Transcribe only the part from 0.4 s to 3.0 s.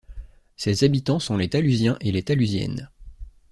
Ses habitants sont les Talusiens et les Talusiennes.